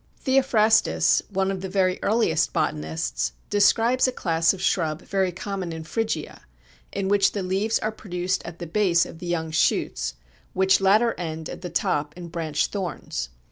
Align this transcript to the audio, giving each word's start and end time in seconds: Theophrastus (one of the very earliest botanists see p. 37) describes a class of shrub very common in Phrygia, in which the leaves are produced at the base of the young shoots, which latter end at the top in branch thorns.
Theophrastus 0.25 1.21
(one 1.29 1.51
of 1.51 1.61
the 1.61 1.69
very 1.69 1.99
earliest 2.01 2.51
botanists 2.53 3.23
see 3.25 3.31
p. 3.33 3.49
37) 3.51 3.51
describes 3.51 4.07
a 4.07 4.11
class 4.11 4.51
of 4.51 4.59
shrub 4.59 5.03
very 5.03 5.31
common 5.31 5.71
in 5.71 5.83
Phrygia, 5.83 6.41
in 6.91 7.07
which 7.07 7.33
the 7.33 7.43
leaves 7.43 7.77
are 7.77 7.91
produced 7.91 8.41
at 8.43 8.57
the 8.57 8.65
base 8.65 9.05
of 9.05 9.19
the 9.19 9.27
young 9.27 9.51
shoots, 9.51 10.15
which 10.53 10.81
latter 10.81 11.13
end 11.19 11.49
at 11.49 11.61
the 11.61 11.69
top 11.69 12.17
in 12.17 12.29
branch 12.29 12.65
thorns. 12.65 13.29